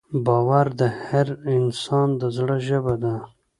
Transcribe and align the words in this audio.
باور 0.25 0.65
د 0.79 0.81
هر 1.05 1.27
انسان 1.57 2.07
د 2.21 2.23
زړه 2.37 2.57
ژبه 2.67 2.95
ده. 3.03 3.15